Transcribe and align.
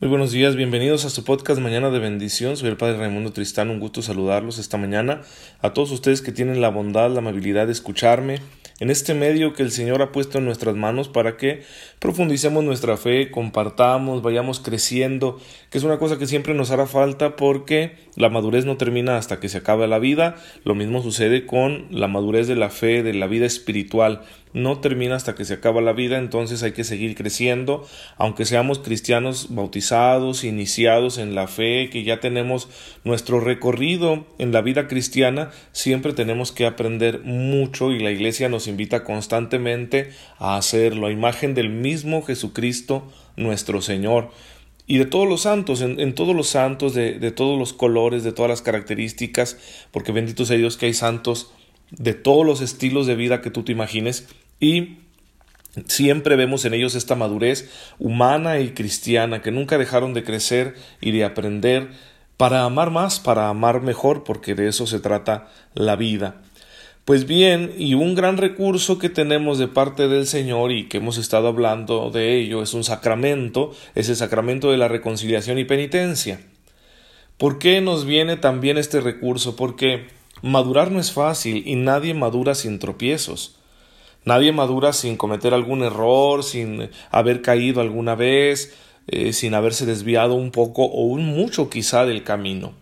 Muy 0.00 0.08
buenos 0.08 0.30
días, 0.30 0.54
bienvenidos 0.54 1.04
a 1.04 1.10
su 1.10 1.24
podcast 1.24 1.60
Mañana 1.60 1.90
de 1.90 1.98
Bendición. 1.98 2.56
Soy 2.56 2.68
el 2.68 2.76
Padre 2.76 2.98
Raimundo 2.98 3.32
Tristán, 3.32 3.68
un 3.68 3.80
gusto 3.80 4.00
saludarlos 4.00 4.58
esta 4.58 4.76
mañana. 4.76 5.22
A 5.60 5.72
todos 5.72 5.90
ustedes 5.90 6.22
que 6.22 6.30
tienen 6.30 6.60
la 6.60 6.68
bondad, 6.68 7.10
la 7.10 7.18
amabilidad 7.18 7.66
de 7.66 7.72
escucharme 7.72 8.38
en 8.78 8.90
este 8.90 9.12
medio 9.12 9.54
que 9.54 9.64
el 9.64 9.72
Señor 9.72 10.00
ha 10.02 10.12
puesto 10.12 10.38
en 10.38 10.44
nuestras 10.44 10.76
manos 10.76 11.08
para 11.08 11.36
que 11.36 11.62
profundicemos 11.98 12.62
nuestra 12.62 12.96
fe, 12.96 13.32
compartamos, 13.32 14.22
vayamos 14.22 14.60
creciendo, 14.60 15.40
que 15.68 15.78
es 15.78 15.84
una 15.84 15.98
cosa 15.98 16.16
que 16.16 16.26
siempre 16.26 16.54
nos 16.54 16.70
hará 16.70 16.86
falta 16.86 17.34
porque 17.34 17.96
la 18.14 18.28
madurez 18.28 18.66
no 18.66 18.76
termina 18.76 19.16
hasta 19.16 19.40
que 19.40 19.48
se 19.48 19.58
acabe 19.58 19.88
la 19.88 19.98
vida. 19.98 20.36
Lo 20.62 20.76
mismo 20.76 21.02
sucede 21.02 21.44
con 21.44 21.86
la 21.90 22.06
madurez 22.06 22.46
de 22.46 22.54
la 22.54 22.70
fe, 22.70 23.02
de 23.02 23.14
la 23.14 23.26
vida 23.26 23.46
espiritual 23.46 24.22
no 24.52 24.80
termina 24.80 25.16
hasta 25.16 25.34
que 25.34 25.44
se 25.44 25.54
acaba 25.54 25.80
la 25.80 25.92
vida, 25.92 26.18
entonces 26.18 26.62
hay 26.62 26.72
que 26.72 26.84
seguir 26.84 27.14
creciendo, 27.14 27.86
aunque 28.16 28.44
seamos 28.44 28.78
cristianos 28.78 29.48
bautizados, 29.50 30.44
iniciados 30.44 31.18
en 31.18 31.34
la 31.34 31.46
fe, 31.46 31.90
que 31.90 32.04
ya 32.04 32.20
tenemos 32.20 32.68
nuestro 33.04 33.40
recorrido 33.40 34.26
en 34.38 34.52
la 34.52 34.60
vida 34.60 34.88
cristiana, 34.88 35.50
siempre 35.72 36.12
tenemos 36.12 36.52
que 36.52 36.66
aprender 36.66 37.20
mucho 37.24 37.92
y 37.92 37.98
la 37.98 38.10
Iglesia 38.10 38.48
nos 38.48 38.66
invita 38.66 39.04
constantemente 39.04 40.10
a 40.38 40.56
hacerlo, 40.56 41.06
a 41.06 41.12
imagen 41.12 41.54
del 41.54 41.70
mismo 41.70 42.22
Jesucristo 42.22 43.04
nuestro 43.36 43.82
Señor. 43.82 44.30
Y 44.90 44.96
de 44.96 45.04
todos 45.04 45.28
los 45.28 45.42
santos, 45.42 45.82
en, 45.82 46.14
todos 46.14 46.34
los 46.34 46.48
santos, 46.48 46.94
de, 46.94 47.18
de, 47.18 47.30
todos 47.30 47.58
los 47.58 47.74
colores, 47.74 48.24
de 48.24 48.32
todas 48.32 48.48
las 48.48 48.62
características, 48.62 49.58
porque 49.90 50.12
bendito 50.12 50.46
sea 50.46 50.56
Dios 50.56 50.78
que 50.78 50.86
hay 50.86 50.94
santos 50.94 51.52
de 51.90 52.14
todos 52.14 52.44
los 52.44 52.60
estilos 52.60 53.06
de 53.06 53.16
vida 53.16 53.40
que 53.40 53.50
tú 53.50 53.62
te 53.62 53.72
imagines 53.72 54.28
y 54.60 54.98
siempre 55.86 56.36
vemos 56.36 56.64
en 56.64 56.74
ellos 56.74 56.94
esta 56.94 57.14
madurez 57.14 57.70
humana 57.98 58.60
y 58.60 58.70
cristiana 58.70 59.42
que 59.42 59.50
nunca 59.50 59.78
dejaron 59.78 60.14
de 60.14 60.24
crecer 60.24 60.74
y 61.00 61.12
de 61.12 61.24
aprender 61.24 61.90
para 62.36 62.64
amar 62.64 62.90
más, 62.90 63.18
para 63.18 63.48
amar 63.48 63.82
mejor, 63.82 64.24
porque 64.24 64.54
de 64.54 64.68
eso 64.68 64.86
se 64.86 65.00
trata 65.00 65.48
la 65.74 65.96
vida. 65.96 66.40
Pues 67.04 67.26
bien, 67.26 67.72
y 67.78 67.94
un 67.94 68.14
gran 68.14 68.36
recurso 68.36 68.98
que 68.98 69.08
tenemos 69.08 69.58
de 69.58 69.66
parte 69.66 70.08
del 70.08 70.26
Señor 70.26 70.72
y 70.72 70.88
que 70.88 70.98
hemos 70.98 71.16
estado 71.16 71.48
hablando 71.48 72.10
de 72.10 72.38
ello 72.38 72.62
es 72.62 72.74
un 72.74 72.84
sacramento, 72.84 73.72
es 73.94 74.08
el 74.08 74.16
sacramento 74.16 74.70
de 74.70 74.76
la 74.76 74.88
reconciliación 74.88 75.58
y 75.58 75.64
penitencia. 75.64 76.40
¿Por 77.38 77.58
qué 77.58 77.80
nos 77.80 78.04
viene 78.04 78.36
también 78.36 78.78
este 78.78 79.00
recurso? 79.00 79.56
Porque 79.56 80.08
Madurar 80.42 80.90
no 80.90 81.00
es 81.00 81.12
fácil 81.12 81.62
y 81.66 81.76
nadie 81.76 82.14
madura 82.14 82.54
sin 82.54 82.78
tropiezos. 82.78 83.56
Nadie 84.24 84.52
madura 84.52 84.92
sin 84.92 85.16
cometer 85.16 85.54
algún 85.54 85.82
error, 85.82 86.44
sin 86.44 86.90
haber 87.10 87.42
caído 87.42 87.80
alguna 87.80 88.14
vez, 88.14 88.74
eh, 89.06 89.32
sin 89.32 89.54
haberse 89.54 89.86
desviado 89.86 90.34
un 90.34 90.50
poco 90.50 90.84
o 90.84 91.02
un 91.04 91.24
mucho 91.24 91.70
quizá 91.70 92.04
del 92.04 92.24
camino. 92.24 92.72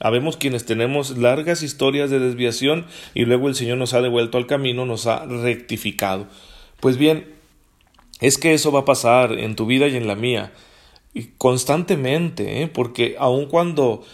Habemos 0.00 0.36
quienes 0.36 0.64
tenemos 0.64 1.16
largas 1.18 1.62
historias 1.62 2.10
de 2.10 2.18
desviación 2.18 2.86
y 3.14 3.26
luego 3.26 3.48
el 3.48 3.54
Señor 3.54 3.78
nos 3.78 3.94
ha 3.94 4.00
devuelto 4.00 4.38
al 4.38 4.46
camino, 4.46 4.86
nos 4.86 5.06
ha 5.06 5.24
rectificado. 5.24 6.26
Pues 6.80 6.96
bien, 6.96 7.34
es 8.20 8.38
que 8.38 8.54
eso 8.54 8.72
va 8.72 8.80
a 8.80 8.84
pasar 8.84 9.32
en 9.32 9.56
tu 9.56 9.66
vida 9.66 9.86
y 9.88 9.96
en 9.96 10.06
la 10.06 10.16
mía, 10.16 10.52
constantemente, 11.38 12.62
¿eh? 12.62 12.66
porque 12.66 13.16
aun 13.18 13.46
cuando 13.46 14.04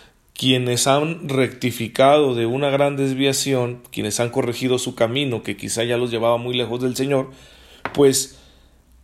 quienes 0.41 0.86
han 0.86 1.28
rectificado 1.28 2.34
de 2.34 2.46
una 2.46 2.70
gran 2.70 2.96
desviación, 2.96 3.83
quienes 3.92 4.20
han 4.20 4.30
corregido 4.30 4.78
su 4.78 4.94
camino, 4.94 5.42
que 5.42 5.55
quizá 5.55 5.84
ya 5.84 5.98
los 5.98 6.10
llevaba 6.10 6.38
muy 6.38 6.56
lejos 6.56 6.80
del 6.80 6.96
Señor, 6.96 7.30
pues 7.92 8.38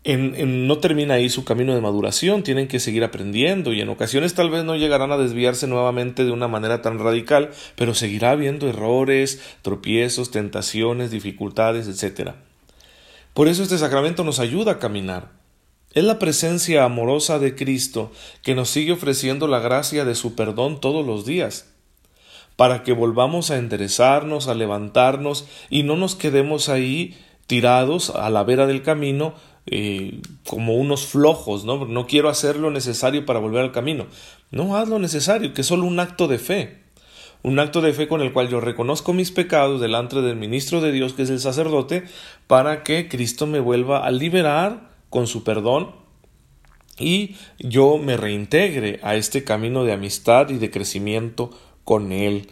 en, 0.03 0.67
no 0.67 0.79
termina 0.79 1.12
ahí 1.12 1.29
su 1.29 1.45
camino 1.45 1.75
de 1.75 1.83
maduración, 1.83 2.42
tienen 2.42 2.69
que 2.69 2.81
seguir 2.81 3.05
aprendiendo 3.05 3.75
y 3.75 3.83
en 3.83 3.91
ocasiones 3.91 4.33
tal 4.33 4.48
vez 4.48 4.64
no 4.64 4.77
llegarán 4.77 5.12
a 5.12 5.19
desviarse 5.19 5.67
nuevamente 5.67 6.25
de 6.25 6.31
una 6.31 6.48
manera 6.48 6.81
tan 6.81 6.98
radical, 6.98 7.51
pero 7.75 7.95
seguirá 7.95 8.31
habiendo 8.31 8.67
errores, 8.67 9.42
tropiezos, 9.61 10.31
tentaciones, 10.31 11.11
dificultades, 11.11 11.86
etc. 11.86 12.30
Por 13.35 13.48
eso 13.48 13.63
este 13.63 13.77
sacramento 13.77 14.24
nos 14.24 14.41
ayuda 14.41 14.73
a 14.73 14.79
caminar. 14.79 15.33
Es 15.96 16.05
la 16.05 16.18
presencia 16.18 16.84
amorosa 16.84 17.39
de 17.39 17.55
Cristo 17.55 18.12
que 18.42 18.55
nos 18.55 18.68
sigue 18.68 18.92
ofreciendo 18.92 19.48
la 19.48 19.61
gracia 19.61 20.05
de 20.05 20.14
su 20.14 20.34
perdón 20.34 20.79
todos 20.79 21.07
los 21.07 21.24
días, 21.24 21.73
para 22.55 22.83
que 22.83 22.92
volvamos 22.92 23.51
a 23.51 23.57
enderezarnos, 23.57 24.46
a 24.46 24.55
levantarnos 24.55 25.48
y 25.70 25.85
no 25.85 25.96
nos 25.96 26.14
quedemos 26.14 26.68
ahí 26.68 27.17
tirados 27.46 28.11
a 28.11 28.29
la 28.29 28.45
vera 28.45 28.67
del 28.67 28.83
camino 28.83 29.33
eh, 29.64 30.20
como 30.46 30.74
unos 30.74 31.06
flojos, 31.06 31.64
¿no? 31.64 31.86
No 31.86 32.06
quiero 32.06 32.29
hacer 32.29 32.56
lo 32.56 32.70
necesario 32.70 33.24
para 33.24 33.40
volver 33.40 33.62
al 33.62 33.73
camino. 33.73 34.05
No 34.51 34.77
haz 34.77 34.90
lo 34.90 34.98
necesario, 34.98 35.55
que 35.55 35.62
es 35.62 35.67
solo 35.67 35.86
un 35.86 35.98
acto 35.98 36.29
de 36.29 36.39
fe. 36.39 36.83
Un 37.42 37.58
acto 37.58 37.80
de 37.80 37.95
fe 37.95 38.06
con 38.06 38.20
el 38.20 38.35
cual 38.35 38.51
yo 38.51 38.61
reconozco 38.61 39.14
mis 39.14 39.30
pecados 39.30 39.80
delante 39.80 40.20
del 40.20 40.36
ministro 40.36 40.83
de 40.83 40.92
Dios, 40.92 41.14
que 41.14 41.23
es 41.23 41.30
el 41.30 41.40
sacerdote, 41.40 42.05
para 42.46 42.83
que 42.83 43.08
Cristo 43.08 43.46
me 43.46 43.61
vuelva 43.61 44.05
a 44.05 44.11
liberar 44.11 44.95
con 45.17 45.27
su 45.27 45.45
perdón 45.45 45.93
y 46.99 47.37
yo 47.59 47.97
me 47.97 48.19
reintegre 48.19 49.01
a 49.03 49.15
este 49.15 49.45
camino 49.45 49.83
de 49.83 49.95
amistad 49.95 50.51
y 50.51 50.59
de 50.59 50.71
crecimiento 50.71 51.59
con 51.85 52.13
Él. 52.13 52.51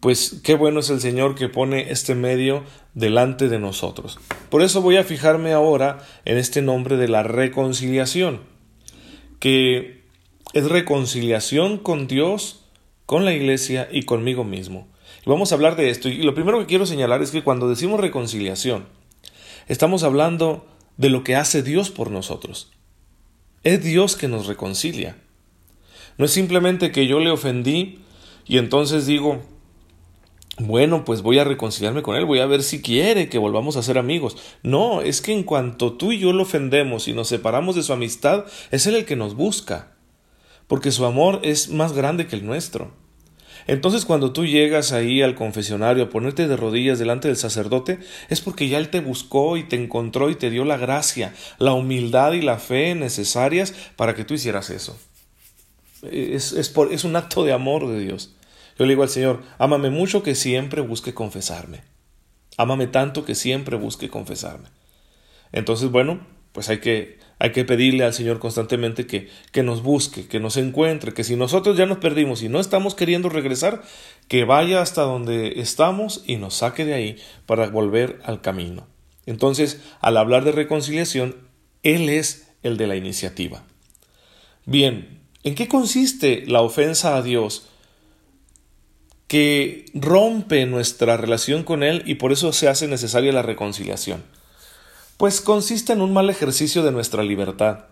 Pues 0.00 0.40
qué 0.42 0.56
bueno 0.56 0.80
es 0.80 0.90
el 0.90 1.00
Señor 1.00 1.36
que 1.36 1.48
pone 1.48 1.92
este 1.92 2.16
medio 2.16 2.64
delante 2.94 3.48
de 3.48 3.60
nosotros. 3.60 4.18
Por 4.48 4.62
eso 4.62 4.82
voy 4.82 4.96
a 4.96 5.04
fijarme 5.04 5.52
ahora 5.52 6.04
en 6.24 6.36
este 6.36 6.62
nombre 6.62 6.96
de 6.96 7.06
la 7.06 7.22
reconciliación, 7.22 8.40
que 9.38 10.02
es 10.52 10.68
reconciliación 10.68 11.78
con 11.78 12.08
Dios, 12.08 12.64
con 13.06 13.24
la 13.24 13.34
iglesia 13.34 13.88
y 13.88 14.02
conmigo 14.02 14.42
mismo. 14.42 14.88
Vamos 15.26 15.52
a 15.52 15.54
hablar 15.54 15.76
de 15.76 15.90
esto. 15.90 16.08
Y 16.08 16.24
lo 16.24 16.34
primero 16.34 16.58
que 16.58 16.66
quiero 16.66 16.86
señalar 16.86 17.22
es 17.22 17.30
que 17.30 17.44
cuando 17.44 17.68
decimos 17.68 18.00
reconciliación, 18.00 18.86
estamos 19.68 20.02
hablando 20.02 20.66
de 21.00 21.08
lo 21.08 21.24
que 21.24 21.34
hace 21.34 21.62
Dios 21.62 21.88
por 21.88 22.10
nosotros. 22.10 22.70
Es 23.62 23.82
Dios 23.82 24.16
que 24.16 24.28
nos 24.28 24.46
reconcilia. 24.46 25.16
No 26.18 26.26
es 26.26 26.30
simplemente 26.30 26.92
que 26.92 27.06
yo 27.06 27.20
le 27.20 27.30
ofendí 27.30 28.00
y 28.46 28.58
entonces 28.58 29.06
digo, 29.06 29.40
bueno, 30.58 31.06
pues 31.06 31.22
voy 31.22 31.38
a 31.38 31.44
reconciliarme 31.44 32.02
con 32.02 32.16
él, 32.16 32.26
voy 32.26 32.40
a 32.40 32.46
ver 32.46 32.62
si 32.62 32.82
quiere 32.82 33.30
que 33.30 33.38
volvamos 33.38 33.76
a 33.76 33.82
ser 33.82 33.96
amigos. 33.96 34.36
No, 34.62 35.00
es 35.00 35.22
que 35.22 35.32
en 35.32 35.42
cuanto 35.42 35.94
tú 35.94 36.12
y 36.12 36.18
yo 36.18 36.34
lo 36.34 36.42
ofendemos 36.42 37.08
y 37.08 37.14
nos 37.14 37.28
separamos 37.28 37.76
de 37.76 37.82
su 37.82 37.94
amistad, 37.94 38.44
es 38.70 38.86
él 38.86 38.94
el 38.94 39.06
que 39.06 39.16
nos 39.16 39.34
busca, 39.34 39.96
porque 40.66 40.90
su 40.90 41.06
amor 41.06 41.40
es 41.42 41.70
más 41.70 41.94
grande 41.94 42.26
que 42.26 42.36
el 42.36 42.44
nuestro. 42.44 42.92
Entonces 43.66 44.04
cuando 44.04 44.32
tú 44.32 44.46
llegas 44.46 44.92
ahí 44.92 45.22
al 45.22 45.34
confesionario 45.34 46.04
a 46.04 46.08
ponerte 46.08 46.48
de 46.48 46.56
rodillas 46.56 46.98
delante 46.98 47.28
del 47.28 47.36
sacerdote, 47.36 47.98
es 48.28 48.40
porque 48.40 48.68
ya 48.68 48.78
Él 48.78 48.88
te 48.88 49.00
buscó 49.00 49.56
y 49.56 49.64
te 49.64 49.76
encontró 49.76 50.30
y 50.30 50.34
te 50.34 50.50
dio 50.50 50.64
la 50.64 50.76
gracia, 50.76 51.34
la 51.58 51.72
humildad 51.72 52.32
y 52.32 52.42
la 52.42 52.58
fe 52.58 52.94
necesarias 52.94 53.74
para 53.96 54.14
que 54.14 54.24
tú 54.24 54.34
hicieras 54.34 54.70
eso. 54.70 54.98
Es, 56.02 56.52
es, 56.52 56.68
por, 56.68 56.92
es 56.92 57.04
un 57.04 57.16
acto 57.16 57.44
de 57.44 57.52
amor 57.52 57.86
de 57.88 58.00
Dios. 58.00 58.34
Yo 58.78 58.86
le 58.86 58.92
digo 58.92 59.02
al 59.02 59.10
Señor, 59.10 59.42
ámame 59.58 59.90
mucho 59.90 60.22
que 60.22 60.34
siempre 60.34 60.80
busque 60.80 61.12
confesarme. 61.12 61.82
Ámame 62.56 62.86
tanto 62.86 63.24
que 63.24 63.34
siempre 63.34 63.76
busque 63.76 64.08
confesarme. 64.08 64.68
Entonces, 65.52 65.90
bueno, 65.90 66.26
pues 66.52 66.68
hay 66.68 66.78
que, 66.78 67.18
hay 67.40 67.52
que 67.52 67.64
pedirle 67.64 68.04
al 68.04 68.12
Señor 68.12 68.38
constantemente 68.38 69.06
que, 69.06 69.30
que 69.50 69.62
nos 69.62 69.82
busque, 69.82 70.28
que 70.28 70.38
nos 70.38 70.58
encuentre, 70.58 71.14
que 71.14 71.24
si 71.24 71.36
nosotros 71.36 71.74
ya 71.74 71.86
nos 71.86 71.96
perdimos 71.96 72.42
y 72.42 72.50
no 72.50 72.60
estamos 72.60 72.94
queriendo 72.94 73.30
regresar, 73.30 73.82
que 74.28 74.44
vaya 74.44 74.82
hasta 74.82 75.02
donde 75.02 75.58
estamos 75.58 76.22
y 76.26 76.36
nos 76.36 76.54
saque 76.54 76.84
de 76.84 76.92
ahí 76.92 77.16
para 77.46 77.68
volver 77.68 78.20
al 78.24 78.42
camino. 78.42 78.86
Entonces, 79.24 79.80
al 80.00 80.18
hablar 80.18 80.44
de 80.44 80.52
reconciliación, 80.52 81.34
Él 81.82 82.10
es 82.10 82.52
el 82.62 82.76
de 82.76 82.86
la 82.86 82.96
iniciativa. 82.96 83.64
Bien, 84.66 85.20
¿en 85.42 85.54
qué 85.54 85.66
consiste 85.66 86.44
la 86.46 86.60
ofensa 86.60 87.16
a 87.16 87.22
Dios 87.22 87.68
que 89.28 89.86
rompe 89.94 90.66
nuestra 90.66 91.16
relación 91.16 91.62
con 91.62 91.84
Él 91.84 92.02
y 92.04 92.16
por 92.16 92.32
eso 92.32 92.52
se 92.52 92.68
hace 92.68 92.86
necesaria 92.86 93.32
la 93.32 93.40
reconciliación? 93.40 94.22
Pues 95.20 95.42
consiste 95.42 95.92
en 95.92 96.00
un 96.00 96.14
mal 96.14 96.30
ejercicio 96.30 96.82
de 96.82 96.92
nuestra 96.92 97.22
libertad. 97.22 97.84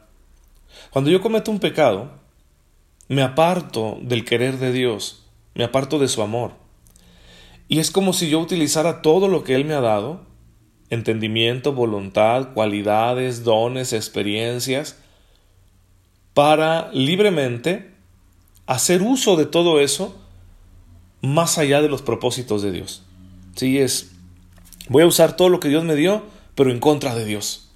Cuando 0.88 1.10
yo 1.10 1.20
cometo 1.20 1.50
un 1.50 1.58
pecado, 1.58 2.10
me 3.06 3.20
aparto 3.20 3.98
del 4.00 4.24
querer 4.24 4.56
de 4.56 4.72
Dios, 4.72 5.26
me 5.54 5.64
aparto 5.64 5.98
de 5.98 6.08
su 6.08 6.22
amor. 6.22 6.52
Y 7.68 7.80
es 7.80 7.90
como 7.90 8.14
si 8.14 8.30
yo 8.30 8.40
utilizara 8.40 9.02
todo 9.02 9.28
lo 9.28 9.44
que 9.44 9.56
Él 9.56 9.66
me 9.66 9.74
ha 9.74 9.82
dado, 9.82 10.22
entendimiento, 10.88 11.74
voluntad, 11.74 12.54
cualidades, 12.54 13.44
dones, 13.44 13.92
experiencias, 13.92 14.96
para 16.32 16.90
libremente 16.94 17.92
hacer 18.64 19.02
uso 19.02 19.36
de 19.36 19.44
todo 19.44 19.80
eso 19.80 20.16
más 21.20 21.58
allá 21.58 21.82
de 21.82 21.90
los 21.90 22.00
propósitos 22.00 22.62
de 22.62 22.72
Dios. 22.72 23.02
Sí, 23.54 23.78
es, 23.78 24.12
voy 24.88 25.02
a 25.02 25.06
usar 25.06 25.36
todo 25.36 25.50
lo 25.50 25.60
que 25.60 25.68
Dios 25.68 25.84
me 25.84 25.94
dio 25.94 26.37
pero 26.58 26.72
en 26.72 26.80
contra 26.80 27.14
de 27.14 27.24
Dios. 27.24 27.68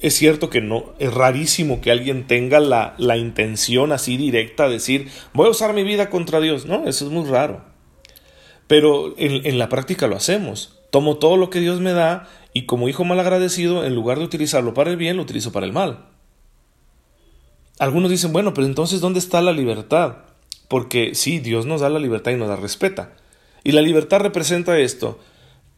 es 0.00 0.14
cierto 0.14 0.50
que 0.50 0.60
no, 0.60 0.86
es 0.98 1.14
rarísimo 1.14 1.80
que 1.80 1.92
alguien 1.92 2.26
tenga 2.26 2.58
la, 2.58 2.96
la 2.98 3.16
intención 3.16 3.92
así 3.92 4.16
directa 4.16 4.64
de 4.64 4.72
decir, 4.72 5.10
voy 5.32 5.46
a 5.46 5.50
usar 5.50 5.72
mi 5.72 5.84
vida 5.84 6.10
contra 6.10 6.40
Dios. 6.40 6.66
No, 6.66 6.88
eso 6.88 7.04
es 7.06 7.12
muy 7.12 7.24
raro. 7.24 7.64
Pero 8.66 9.14
en, 9.16 9.46
en 9.46 9.60
la 9.60 9.68
práctica 9.68 10.08
lo 10.08 10.16
hacemos. 10.16 10.80
Tomo 10.90 11.18
todo 11.18 11.36
lo 11.36 11.48
que 11.48 11.60
Dios 11.60 11.78
me 11.78 11.92
da 11.92 12.28
y 12.52 12.66
como 12.66 12.88
hijo 12.88 13.04
mal 13.04 13.20
agradecido, 13.20 13.84
en 13.84 13.94
lugar 13.94 14.18
de 14.18 14.24
utilizarlo 14.24 14.74
para 14.74 14.90
el 14.90 14.96
bien, 14.96 15.16
lo 15.16 15.22
utilizo 15.22 15.52
para 15.52 15.66
el 15.66 15.72
mal. 15.72 16.06
Algunos 17.78 18.10
dicen, 18.10 18.32
bueno, 18.32 18.54
pero 18.54 18.66
entonces 18.66 19.00
¿dónde 19.00 19.20
está 19.20 19.40
la 19.40 19.52
libertad? 19.52 20.16
Porque 20.66 21.14
sí, 21.14 21.38
Dios 21.38 21.64
nos 21.64 21.80
da 21.80 21.90
la 21.90 22.00
libertad 22.00 22.32
y 22.32 22.38
nos 22.38 22.48
la 22.48 22.56
respeta. 22.56 23.12
Y 23.62 23.70
la 23.70 23.82
libertad 23.82 24.18
representa 24.18 24.76
esto. 24.80 25.20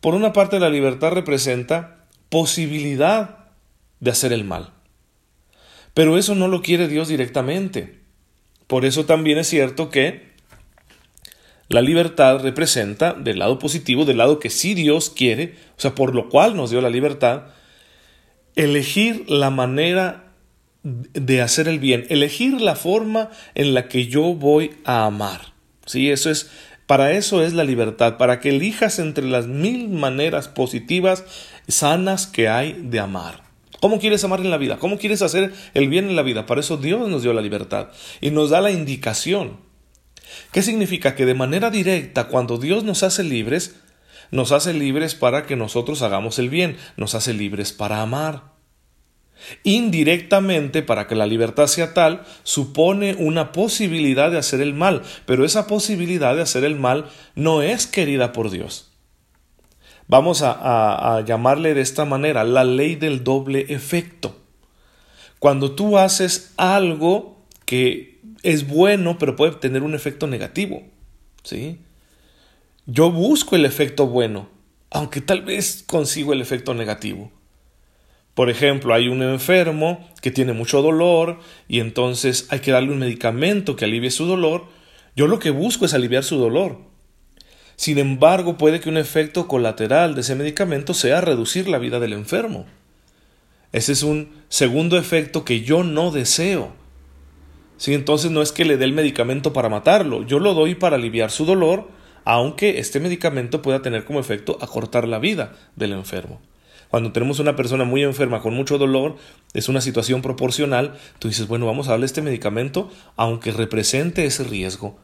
Por 0.01 0.15
una 0.15 0.33
parte, 0.33 0.61
la 0.61 0.71
libertad 0.71 1.13
representa 1.13 2.05
posibilidad 2.29 3.47
de 4.01 4.11
hacer 4.11 4.33
el 4.33 4.45
mal. 4.45 4.71
Pero 5.95 6.19
eso 6.19 6.35
no 6.35 6.49
lo 6.49 6.63
quiere 6.63 6.89
Dios 6.89 7.09
directamente. 7.09 7.99
Por 8.67 8.85
eso 8.85 9.07
también 9.07 9.39
es 9.39 9.49
cierto 9.49 9.91
que 9.91 10.29
la 11.69 11.83
libertad 11.83 12.41
representa, 12.41 13.13
del 13.13 13.41
lado 13.41 13.59
positivo, 13.59 14.05
del 14.05 14.19
lado 14.19 14.39
que 14.39 14.51
sí 14.51 14.75
Dios 14.75 15.11
quiere, 15.11 15.57
o 15.77 15.81
sea, 15.81 15.95
por 15.95 16.15
lo 16.15 16.29
cual 16.29 16.57
nos 16.57 16.71
dio 16.71 16.81
la 16.81 16.89
libertad, 16.89 17.47
elegir 18.57 19.29
la 19.29 19.51
manera 19.51 20.33
de 20.83 21.43
hacer 21.43 21.69
el 21.69 21.79
bien, 21.79 22.07
elegir 22.09 22.61
la 22.61 22.75
forma 22.75 23.31
en 23.55 23.75
la 23.75 23.89
que 23.89 24.07
yo 24.07 24.35
voy 24.35 24.77
a 24.85 25.05
amar. 25.05 25.53
Sí, 25.85 26.11
eso 26.11 26.31
es 26.31 26.51
para 26.89 27.13
eso 27.13 27.43
es 27.43 27.53
la 27.53 27.65
libertad, 27.65 28.17
para 28.17 28.41
que 28.41 28.49
elijas 28.49 28.99
entre 28.99 29.27
las 29.27 29.47
mil 29.47 29.91
maneras 29.91 30.49
positivas, 30.49 31.23
sanas 31.69 32.27
que 32.27 32.49
hay 32.49 32.73
de 32.83 32.99
amar. 32.99 33.43
¿Cómo 33.79 34.01
quieres 34.01 34.25
amar 34.25 34.41
en 34.41 34.51
la 34.51 34.57
vida? 34.57 34.79
¿Cómo 34.79 34.97
quieres 34.97 35.21
hacer 35.21 35.53
el 35.75 35.91
bien 35.91 36.09
en 36.09 36.17
la 36.17 36.23
vida? 36.23 36.47
Para 36.47 36.63
eso 36.63 36.79
Dios 36.79 37.07
nos 37.11 37.23
dio 37.23 37.35
la 37.35 37.43
libertad 37.43 37.89
y 38.23 38.31
nos 38.31 38.49
da 38.49 38.63
la 38.63 38.71
indicación. 38.71 39.59
¿Qué 40.51 40.63
significa? 40.63 41.15
Que 41.15 41.27
de 41.27 41.35
manera 41.35 41.69
directa, 41.69 42.29
cuando 42.29 42.57
Dios 42.57 42.85
nos 42.85 43.03
hace 43.03 43.23
libres, 43.23 43.77
nos 44.31 44.53
hace 44.53 44.73
libres 44.73 45.15
para 45.15 45.45
que 45.45 45.57
nosotros 45.57 46.01
hagamos 46.01 46.39
el 46.39 46.49
bien, 46.49 46.79
nos 46.97 47.15
hace 47.15 47.35
libres 47.35 47.75
para 47.75 48.01
amar. 48.01 48.58
Indirectamente, 49.63 50.83
para 50.83 51.07
que 51.07 51.15
la 51.15 51.27
libertad 51.27 51.67
sea 51.67 51.95
tal, 51.95 52.25
supone 52.43 53.15
una 53.15 53.53
posibilidad 53.53 54.31
de 54.31 54.39
hacer 54.39 54.61
el 54.61 54.75
mal, 54.75 55.03
pero 55.27 55.45
esa 55.45 55.67
posibilidad 55.67 56.35
de 56.35 56.43
hacer 56.43 56.65
el 56.65 56.77
mal 56.77 57.07
no 57.35 57.63
es 57.63 57.87
querida 57.87 58.33
por 58.33 58.51
Dios. 58.51 58.89
Vamos 60.09 60.43
a, 60.43 61.23
llamarle 61.27 61.75
de 61.75 61.83
esta 61.83 62.07
manera 62.07 62.43
la 62.43 62.65
ley 62.65 62.97
del 62.97 63.25
doble 63.25 63.67
efecto. 63.69 64.37
Cuando 65.39 65.73
tú 65.73 65.99
haces 65.99 66.55
algo 66.57 67.45
que 67.67 68.19
es 68.43 68.67
bueno, 68.67 69.19
pero 69.19 69.37
puede 69.37 69.53
tener 69.53 69.83
un 69.83 69.95
efecto 69.95 70.27
negativo, 70.27 70.83
¿sí? 71.43 71.79
Yo 72.87 73.13
busco 73.13 73.55
el 73.55 73.67
efecto 73.67 74.07
bueno, 74.07 74.49
aunque 74.91 75.21
tal 75.21 75.43
vez 75.43 75.85
consigo 75.87 76.33
el 76.33 76.41
efecto 76.41 76.73
negativo. 76.73 77.31
Por 78.39 78.51
ejemplo, 78.51 78.95
hay 78.95 79.09
un 79.09 79.21
enfermo 79.21 80.09
que 80.23 80.31
tiene 80.31 80.53
mucho 80.53 80.81
dolor 80.81 81.41
y 81.67 81.81
entonces 81.81 82.47
hay 82.51 82.61
que 82.61 82.71
darle 82.71 82.93
un 82.93 83.01
medicamento 83.01 83.75
que 83.75 83.85
alivie 83.85 84.13
su 84.13 84.27
dolor. 84.27 84.67
Yo 85.17 85.27
lo 85.27 85.41
que 85.41 85.51
busco 85.51 85.87
es 85.87 85.93
aliviar 85.93 86.23
su 86.23 86.39
dolor. 86.39 86.79
Sin 87.75 87.99
embargo, 87.99 88.57
puede 88.57 88.79
que 88.79 88.91
un 88.91 88.97
efecto 88.97 89.49
colateral 89.49 90.15
de 90.15 90.21
ese 90.21 90.37
medicamento 90.37 90.95
sea 90.95 91.21
reducir 91.21 91.67
la 91.67 91.79
vida 91.79 91.99
del 91.99 92.13
enfermo. 92.13 92.67
Ese 93.73 93.91
es 93.91 94.05
un 94.05 94.31
segundo 94.49 94.99
efecto 94.99 95.45
que 95.45 95.63
yo 95.63 95.83
no 95.83 96.13
deseo. 96.13 96.71
Si 97.77 97.93
entonces 97.93 98.31
no 98.31 98.41
es 98.41 98.53
que 98.53 98.65
le 98.65 98.77
dé 98.77 98.85
el 98.85 98.93
medicamento 98.93 99.53
para 99.53 99.69
matarlo, 99.69 100.25
yo 100.25 100.39
lo 100.39 100.55
doy 100.55 100.77
para 100.77 100.95
aliviar 100.95 101.33
su 101.33 101.45
dolor, 101.45 101.89
aunque 102.25 102.79
este 102.79 103.01
medicamento 103.01 103.63
pueda 103.63 103.83
tener 103.83 104.05
como 104.05 104.21
efecto 104.21 104.59
acortar 104.61 105.09
la 105.09 105.19
vida 105.19 105.57
del 105.75 105.93
enfermo. 105.93 106.41
Cuando 106.91 107.13
tenemos 107.13 107.39
una 107.39 107.55
persona 107.55 107.85
muy 107.85 108.03
enferma 108.03 108.41
con 108.41 108.55
mucho 108.55 108.79
dolor, 108.79 109.17
es 109.53 109.69
una 109.69 109.81
situación 109.81 110.23
proporcional, 110.23 110.99
tú 111.19 111.29
dices, 111.29 111.47
bueno, 111.47 111.67
vamos 111.67 111.87
a 111.87 111.93
darle 111.93 112.07
este 112.07 112.23
medicamento 112.23 112.91
aunque 113.17 113.53
represente 113.53 114.25
ese 114.25 114.45
riesgo, 114.45 114.99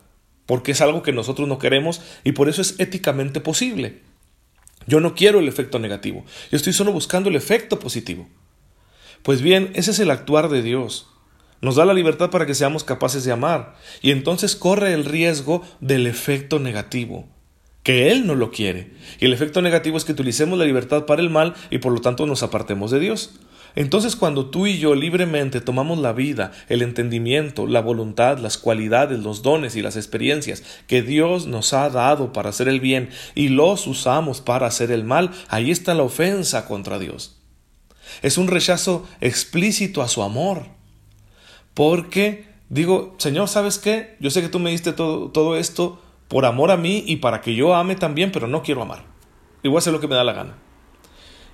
porque 0.47 0.73
es 0.73 0.81
algo 0.81 1.03
que 1.03 1.13
nosotros 1.13 1.47
no 1.47 1.59
queremos 1.59 2.01
y 2.25 2.33
por 2.33 2.49
eso 2.49 2.63
es 2.63 2.81
éticamente 2.81 3.41
posible. 3.41 4.01
Yo 4.87 5.01
no 5.01 5.15
quiero 5.15 5.41
el 5.41 5.49
efecto 5.49 5.79
negativo, 5.79 6.25
yo 6.51 6.57
estoy 6.57 6.73
solo 6.73 6.93
buscando 6.93 7.29
el 7.29 7.37
efecto 7.37 7.79
positivo. 7.79 8.29
Pues 9.23 9.43
bien, 9.43 9.71
ese 9.75 9.91
es 9.91 9.99
el 9.99 10.11
actuar 10.11 10.49
de 10.49 10.63
Dios. 10.63 11.09
Nos 11.61 11.77
da 11.77 11.85
la 11.87 11.95
libertad 11.95 12.31
para 12.31 12.45
que 12.45 12.55
seamos 12.55 12.85
capaces 12.85 13.25
de 13.25 13.33
amar, 13.33 13.77
y 14.03 14.11
entonces 14.11 14.57
corre 14.57 14.93
el 14.93 15.05
riesgo 15.05 15.63
del 15.81 16.07
efecto 16.07 16.59
negativo 16.59 17.29
que 17.85 18.11
Él 18.11 18.27
no 18.27 18.35
lo 18.35 18.51
quiere. 18.51 18.91
Y 19.21 19.27
el 19.27 19.33
efecto 19.33 19.63
negativo 19.63 19.97
es 19.97 20.05
que 20.05 20.13
utilicemos 20.13 20.59
la 20.59 20.65
libertad 20.65 21.07
para 21.07 21.23
el 21.23 21.31
mal 21.31 21.55
y 21.71 21.79
por 21.79 21.93
lo 21.93 22.01
tanto 22.01 22.27
nos 22.27 22.43
apartemos 22.43 22.91
de 22.91 22.99
Dios. 22.99 23.39
Entonces 23.77 24.17
cuando 24.17 24.47
tú 24.47 24.67
y 24.67 24.79
yo 24.79 24.95
libremente 24.95 25.61
tomamos 25.61 25.99
la 25.99 26.13
vida, 26.13 26.53
el 26.69 26.81
entendimiento, 26.81 27.67
la 27.67 27.81
voluntad, 27.81 28.39
las 28.39 28.57
cualidades, 28.57 29.19
los 29.19 29.43
dones 29.43 29.77
y 29.77 29.83
las 29.83 29.97
experiencias 29.97 30.63
que 30.87 31.03
Dios 31.03 31.47
nos 31.47 31.73
ha 31.73 31.91
dado 31.91 32.33
para 32.33 32.51
hacer 32.51 32.69
el 32.69 32.81
bien 32.81 33.11
y 33.35 33.49
los 33.49 33.87
usamos 33.87 34.41
para 34.41 34.67
hacer 34.67 34.91
el 34.91 35.05
mal, 35.05 35.33
ahí 35.49 35.71
está 35.71 35.95
la 35.95 36.05
ofensa 36.05 36.67
contra 36.67 36.99
Dios. 36.99 37.37
Es 38.23 38.39
un 38.39 38.49
rechazo 38.49 39.07
explícito 39.21 40.03
a 40.03 40.09
su 40.09 40.23
amor. 40.23 40.67
Porque 41.75 42.47
digo, 42.69 43.17
Señor, 43.19 43.49
¿sabes 43.49 43.79
qué? 43.79 44.17
Yo 44.21 44.31
sé 44.31 44.41
que 44.41 44.49
tú 44.49 44.61
me 44.61 44.71
diste 44.71 44.93
todo, 44.93 45.31
todo 45.31 45.57
esto, 45.57 46.01
por 46.29 46.45
amor 46.47 46.71
a 46.71 46.77
mí 46.77 47.05
y 47.07 47.17
para 47.17 47.41
que 47.41 47.55
yo 47.55 47.75
ame 47.75 47.97
también, 47.97 48.33
pero 48.33 48.47
no 48.47 48.63
quiero 48.63 48.83
amar. 48.83 49.05
Igual 49.63 49.83
sé 49.83 49.93
lo 49.93 50.01
que 50.01 50.09
me 50.09 50.15
da 50.15 50.25
la 50.25 50.33
gana. 50.33 50.59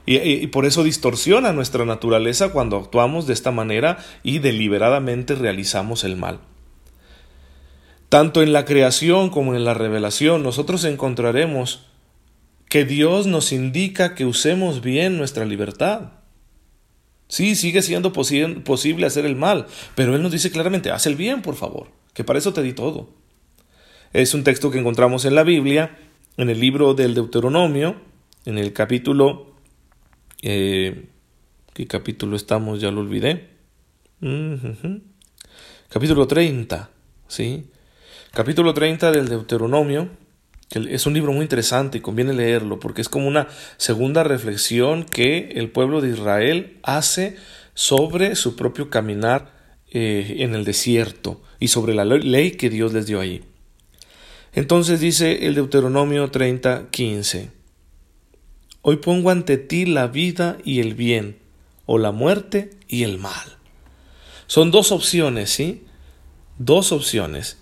Y, 0.06 0.17
y, 0.17 0.46
por 0.46 0.64
eso 0.64 0.82
distorsiona 0.82 1.52
nuestra 1.52 1.84
naturaleza 1.84 2.50
cuando 2.52 2.76
actuamos 2.76 3.26
de 3.26 3.34
esta 3.34 3.50
manera 3.50 3.99
y 4.22 4.38
deliberadamente 4.38 5.34
realizamos 5.34 6.05
el 6.05 6.17
mal. 6.17 6.40
Tanto 8.08 8.43
en 8.43 8.52
la 8.52 8.64
creación 8.64 9.31
como 9.31 9.55
en 9.55 9.64
la 9.64 9.75
revelación 9.75 10.43
nosotros 10.43 10.84
encontraremos 10.84 11.87
que 12.69 12.84
Dios 12.84 13.26
nos 13.26 13.52
indica 13.52 14.14
que 14.14 14.25
usemos 14.25 14.81
bien 14.81 15.19
nuestra 15.19 15.44
libertad. 15.44 16.12
Sí, 17.28 17.55
sigue 17.55 17.82
siendo 17.82 18.12
posible 18.12 19.06
hacer 19.06 19.26
el 19.26 19.37
mal, 19.37 19.66
pero 19.94 20.16
Él 20.16 20.23
nos 20.23 20.32
dice 20.32 20.50
claramente, 20.50 20.90
haz 20.90 21.06
el 21.06 21.14
bien, 21.14 21.43
por 21.43 21.55
favor, 21.56 21.92
que 22.14 22.25
para 22.25 22.38
eso 22.38 22.52
te 22.52 22.62
di 22.62 22.73
todo. 22.73 23.11
Es 24.12 24.35
un 24.35 24.43
texto 24.43 24.73
que 24.73 24.79
encontramos 24.79 25.25
en 25.25 25.37
la 25.37 25.45
Biblia, 25.45 25.97
en 26.37 26.50
el 26.50 26.59
libro 26.59 26.95
del 26.95 27.14
Deuteronomio, 27.14 27.97
en 28.45 28.59
el 28.59 28.73
capítulo... 28.73 29.55
Eh, 30.43 31.07
¿Qué 31.73 31.87
capítulo 31.87 32.35
estamos? 32.35 32.81
Ya 32.81 32.90
lo 32.90 33.02
olvidé. 33.02 33.50
Capítulo 35.88 36.26
30, 36.26 36.90
¿sí? 37.29 37.69
Capítulo 38.33 38.75
30 38.75 39.12
del 39.12 39.29
Deuteronomio, 39.29 40.11
que 40.69 40.93
es 40.93 41.07
un 41.07 41.14
libro 41.14 41.33
muy 41.33 41.43
interesante 41.43 41.99
y 41.99 42.00
conviene 42.00 42.33
leerlo 42.33 42.81
porque 42.81 43.02
es 43.02 43.09
como 43.09 43.29
una 43.29 43.47
segunda 43.76 44.25
reflexión 44.25 45.05
que 45.05 45.50
el 45.55 45.71
pueblo 45.71 46.00
de 46.00 46.11
Israel 46.11 46.79
hace 46.83 47.37
sobre 47.75 48.35
su 48.35 48.57
propio 48.57 48.90
caminar 48.90 49.52
eh, 49.93 50.38
en 50.38 50.57
el 50.57 50.64
desierto 50.64 51.40
y 51.61 51.69
sobre 51.69 51.95
la 51.95 52.05
ley 52.05 52.52
que 52.52 52.71
Dios 52.71 52.93
les 52.93 53.07
dio 53.07 53.21
allí. 53.21 53.43
Entonces 54.52 55.00
dice 55.00 55.47
el 55.47 55.54
Deuteronomio 55.54 56.30
30, 56.30 56.90
15. 56.90 57.50
Hoy 58.83 58.97
pongo 58.97 59.30
ante 59.30 59.59
ti 59.59 59.87
la 59.87 60.09
vida 60.09 60.59
y 60.64 60.80
el 60.80 60.95
bien, 60.95 61.38
o 61.87 61.99
la 61.99 62.11
muerte 62.11 62.71
y 62.88 63.04
el 63.04 63.19
mal. 63.19 63.59
Son 64.47 64.73
dos 64.73 64.90
opciones, 64.90 65.50
¿sí? 65.50 65.85
Dos 66.59 66.90
opciones. 66.90 67.59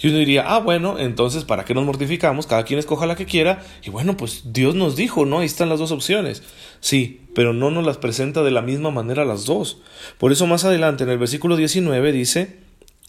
Y 0.00 0.08
uno 0.08 0.18
diría, 0.18 0.44
ah, 0.48 0.58
bueno, 0.58 0.98
entonces, 0.98 1.44
¿para 1.44 1.64
qué 1.64 1.74
nos 1.74 1.84
mortificamos? 1.84 2.46
Cada 2.46 2.64
quien 2.64 2.78
escoja 2.78 3.06
la 3.06 3.14
que 3.14 3.26
quiera. 3.26 3.62
Y 3.84 3.90
bueno, 3.90 4.16
pues 4.16 4.52
Dios 4.52 4.74
nos 4.74 4.96
dijo, 4.96 5.26
¿no? 5.26 5.40
Ahí 5.40 5.46
están 5.46 5.68
las 5.68 5.78
dos 5.78 5.92
opciones. 5.92 6.42
Sí, 6.80 7.20
pero 7.34 7.52
no 7.52 7.70
nos 7.70 7.84
las 7.84 7.98
presenta 7.98 8.42
de 8.42 8.50
la 8.50 8.62
misma 8.62 8.90
manera 8.90 9.24
las 9.24 9.44
dos. 9.44 9.78
Por 10.18 10.32
eso 10.32 10.46
más 10.46 10.64
adelante, 10.64 11.04
en 11.04 11.10
el 11.10 11.18
versículo 11.18 11.56
19, 11.56 12.10
dice, 12.10 12.58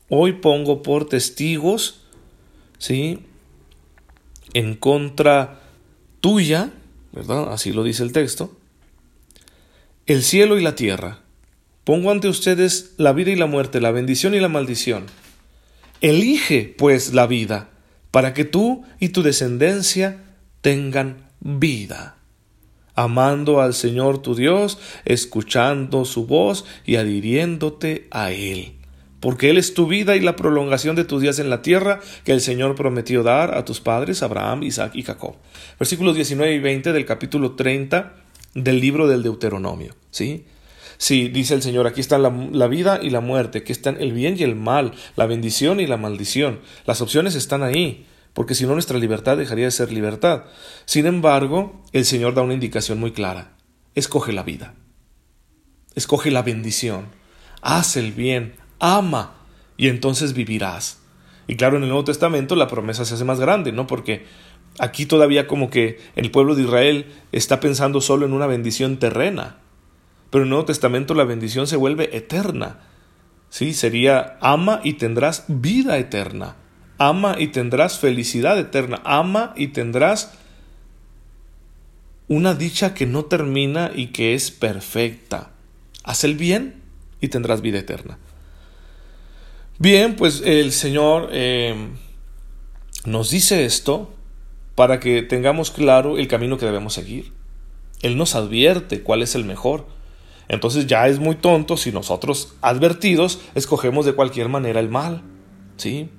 hoy 0.10 0.34
pongo 0.34 0.84
por 0.84 1.08
testigos 1.08 2.03
¿sí? 2.78 3.20
En 4.54 4.76
contra 4.76 5.62
tuya, 6.22 6.72
¿verdad? 7.12 7.52
Así 7.52 7.72
lo 7.74 7.84
dice 7.84 8.04
el 8.04 8.12
texto. 8.12 8.56
El 10.06 10.24
cielo 10.24 10.58
y 10.58 10.64
la 10.64 10.76
tierra. 10.76 11.20
Pongo 11.84 12.12
ante 12.12 12.28
ustedes 12.28 12.94
la 12.98 13.14
vida 13.14 13.32
y 13.32 13.36
la 13.36 13.46
muerte, 13.46 13.82
la 13.82 13.92
bendición 13.92 14.34
y 14.34 14.40
la 14.40 14.50
maldición. 14.50 15.06
Elige, 16.02 16.74
pues, 16.78 17.14
la 17.14 17.28
vida, 17.28 17.70
para 18.12 18.34
que 18.34 18.46
tú 18.46 18.84
y 19.00 19.10
tu 19.10 19.24
descendencia 19.24 20.24
tengan 20.62 21.30
vida. 21.40 22.18
amando 22.96 23.62
al 23.62 23.74
Señor 23.74 24.22
tu 24.22 24.36
Dios, 24.36 24.78
escuchando 25.06 26.06
su 26.06 26.28
voz 26.28 26.66
y 26.86 26.98
adhiriéndote 26.98 28.08
a 28.12 28.32
Él. 28.32 28.74
Porque 29.24 29.50
Él 29.50 29.58
es 29.58 29.74
tu 29.74 29.88
vida 29.88 30.18
y 30.18 30.20
la 30.20 30.36
prolongación 30.36 30.98
de 30.98 31.06
tus 31.06 31.22
días 31.22 31.40
en 31.40 31.50
la 31.50 31.62
tierra 31.62 32.02
que 32.26 32.34
el 32.34 32.42
Señor 32.42 32.76
prometió 32.76 33.24
dar 33.24 33.58
a 33.58 33.64
tus 33.64 33.80
padres 33.80 34.22
Abraham, 34.22 34.64
Isaac 34.64 34.92
y 34.96 35.04
Jacob. 35.04 35.36
Versículos 35.80 36.16
19 36.16 36.54
y 36.54 36.60
20 36.60 36.92
del 36.92 37.06
capítulo 37.06 37.54
30 37.54 38.16
del 38.54 38.82
libro 38.82 39.08
del 39.08 39.24
Deuteronomio. 39.24 39.96
¿Sí? 40.12 40.44
Sí, 40.98 41.30
dice 41.30 41.54
el 41.54 41.62
Señor, 41.62 41.88
aquí 41.88 42.02
está 42.02 42.18
la, 42.18 42.30
la, 42.52 42.68
vida 42.68 43.00
y 43.02 43.12
la 43.12 43.22
muerte, 43.22 43.60
aquí 43.60 43.72
están 43.72 43.96
el 44.02 44.12
bien 44.12 44.36
y 44.38 44.44
el 44.44 44.58
mal, 44.58 44.92
la 45.16 45.26
bendición 45.26 45.80
y 45.80 45.88
la 45.88 45.96
maldición. 45.96 46.60
Las 46.86 47.00
opciones 47.00 47.34
están 47.36 47.64
ahí 47.64 48.06
porque 48.34 48.56
si 48.56 48.66
no 48.66 48.74
nuestra 48.74 49.00
libertad 49.00 49.38
dejaría 49.38 49.64
de 49.64 49.72
ser 49.72 49.94
libertad. 49.94 50.44
Sin 50.84 51.06
embargo, 51.06 51.82
el 51.94 52.04
Señor 52.04 52.34
da 52.34 52.42
una 52.42 52.56
indicación 52.56 53.00
muy 53.00 53.14
clara. 53.14 53.56
Escoge 53.96 54.34
la 54.34 54.44
vida. 54.44 54.74
Escoge 55.96 56.30
la 56.30 56.42
bendición. 56.42 57.08
Haz 57.62 57.96
el 57.96 58.12
bien. 58.12 58.62
Ama. 58.84 59.32
Y 59.78 59.88
entonces 59.88 60.34
vivirás. 60.34 61.00
Y 61.48 61.56
claro, 61.56 61.78
en 61.78 61.84
el 61.84 61.90
Nuevo 61.90 62.04
Testamento 62.04 62.58
la 62.58 62.68
promesa 62.68 63.06
se 63.06 63.14
hace 63.14 63.24
más 63.24 63.40
grande, 63.40 63.72
¿no? 63.72 63.88
Porque 63.88 64.26
aquí 64.78 65.06
todavía 65.06 65.48
como 65.48 65.70
que 65.70 66.02
el 66.18 66.32
pueblo 66.32 66.54
de 66.54 66.64
Israel 66.64 67.06
está 67.32 67.62
pensando 67.62 68.02
solo 68.02 68.26
en 68.26 68.34
una 68.34 68.46
bendición 68.46 68.98
terrena. 68.98 69.56
Pero 70.30 70.44
en 70.44 70.48
el 70.48 70.50
Nuevo 70.50 70.66
Testamento 70.66 71.14
la 71.14 71.24
bendición 71.24 71.66
se 71.66 71.78
vuelve 71.78 72.16
eterna. 72.16 72.82
Sí, 73.50 73.74
sería 73.74 74.38
ama 74.42 74.82
y 74.84 74.94
tendrás 74.94 75.46
vida 75.48 75.98
eterna. 75.98 76.58
Ama 76.98 77.38
y 77.40 77.48
tendrás 77.48 78.00
felicidad 78.00 78.60
eterna. 78.60 79.02
Ama 79.06 79.54
y 79.56 79.68
tendrás 79.68 80.34
una 82.28 82.54
dicha 82.54 82.94
que 82.94 83.06
no 83.06 83.24
termina 83.26 83.92
y 83.96 84.08
que 84.08 84.34
es 84.34 84.52
perfecta. 84.52 85.52
Haz 86.04 86.26
el 86.26 86.36
bien 86.36 86.82
y 87.22 87.30
tendrás 87.30 87.62
vida 87.62 87.80
eterna. 87.80 88.18
Bien, 89.84 90.16
pues 90.16 90.42
el 90.46 90.72
Señor 90.72 91.28
eh, 91.34 91.76
nos 93.04 93.30
dice 93.30 93.66
esto 93.66 94.14
para 94.76 95.02
que 95.02 95.24
tengamos 95.24 95.72
claro 95.72 96.18
el 96.18 96.30
camino 96.30 96.58
que 96.58 96.66
debemos 96.66 96.94
seguir. 96.94 97.34
Él 98.02 98.16
nos 98.16 98.34
advierte 98.34 99.04
cuál 99.04 99.22
es 99.22 99.36
el 99.36 99.44
mejor. 99.44 99.86
Entonces 100.48 100.88
ya 100.88 101.10
es 101.10 101.20
muy 101.20 101.36
tonto 101.36 101.76
si 101.76 101.92
nosotros 101.92 102.56
advertidos 102.62 103.42
escogemos 103.56 104.06
de 104.06 104.14
cualquier 104.14 104.48
manera 104.48 104.80
el 104.80 104.88
mal. 104.88 105.22
¿Sí? 105.76 106.10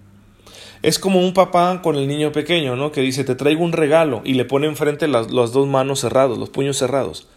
Es 0.82 0.98
como 0.98 1.20
un 1.20 1.32
papá 1.32 1.80
con 1.80 1.96
el 1.96 2.06
niño 2.06 2.32
pequeño, 2.32 2.76
¿no? 2.76 2.92
Que 2.92 3.00
dice, 3.00 3.24
te 3.24 3.34
traigo 3.34 3.64
un 3.64 3.72
regalo 3.72 4.20
y 4.26 4.34
le 4.34 4.44
pone 4.44 4.66
enfrente 4.66 5.08
las, 5.08 5.28
dos 5.28 5.66
manos 5.66 6.00
cerrados, 6.00 6.36
los 6.36 6.50
puños 6.50 6.76
cerrados. 6.76 7.28